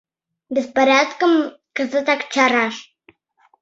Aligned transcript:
Беспорядкым 0.55 1.33
кызытак 1.75 2.21
чараш! 2.33 2.75